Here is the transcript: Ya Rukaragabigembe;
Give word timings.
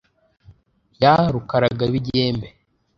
Ya 1.01 1.13
Rukaragabigembe; 1.33 2.47